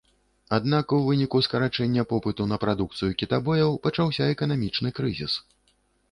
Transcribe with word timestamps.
Аднак 0.57 0.93
у 0.95 0.97
выніку 1.07 1.41
скарачэння 1.47 2.05
попыту 2.13 2.47
на 2.51 2.57
прадукцыю 2.63 3.09
кітабояў 3.21 3.77
пачаўся 3.85 4.31
эканамічны 4.37 4.89
крызіс. 5.01 5.37